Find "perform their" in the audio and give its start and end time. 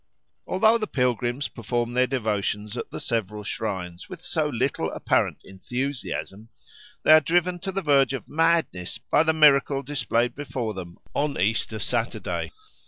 1.47-2.07